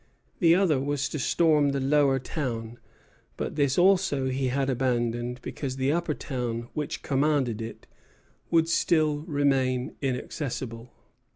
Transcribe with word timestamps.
The 0.39 0.55
other 0.55 0.79
was 0.79 1.07
to 1.09 1.19
storm 1.19 1.73
the 1.73 1.79
Lower 1.79 2.17
Town; 2.17 2.79
but 3.37 3.55
this 3.55 3.77
also 3.77 4.29
he 4.29 4.47
had 4.47 4.67
abandoned, 4.67 5.39
because 5.43 5.75
the 5.75 5.91
Upper 5.91 6.15
Town, 6.15 6.69
which 6.73 7.03
commanded 7.03 7.61
it, 7.61 7.85
would 8.49 8.67
still 8.67 9.17
remain 9.27 9.93
inaccessible. 10.01 10.91